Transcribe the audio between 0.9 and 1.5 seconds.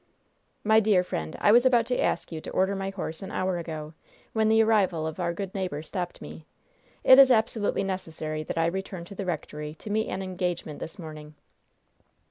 friend,